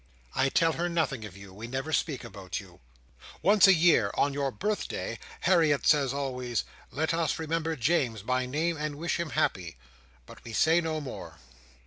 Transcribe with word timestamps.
"I 0.33 0.49
tell 0.49 0.71
her 0.73 0.89
nothing 0.89 1.25
of 1.25 1.37
you. 1.37 1.53
We 1.53 1.67
never 1.67 1.93
speak 1.93 2.23
about 2.23 2.59
you. 2.59 2.79
Once 3.43 3.67
a 3.67 3.73
year, 3.75 4.09
on 4.15 4.33
your 4.33 4.49
birthday, 4.49 5.19
Harriet 5.41 5.85
says 5.85 6.11
always, 6.11 6.63
'Let 6.89 7.13
us 7.13 7.37
remember 7.37 7.75
James 7.75 8.23
by 8.23 8.47
name, 8.47 8.77
and 8.77 8.95
wish 8.95 9.19
him 9.19 9.29
happy,' 9.29 9.77
but 10.25 10.43
we 10.43 10.53
say 10.53 10.81
no 10.81 11.01
more." 11.01 11.37